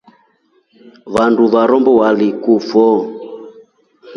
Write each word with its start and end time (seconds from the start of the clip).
Wandu 1.13 1.43
va 1.53 1.61
Rombo 1.71 1.91
waliwakurufo. 2.01 2.85